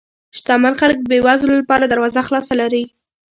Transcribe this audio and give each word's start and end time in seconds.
شتمن 0.37 0.73
خلک 0.81 0.97
د 1.01 1.05
بې 1.11 1.19
وزلو 1.25 1.53
لپاره 1.61 1.85
دروازه 1.87 2.21
خلاصه 2.27 2.53
لري. 2.61 2.83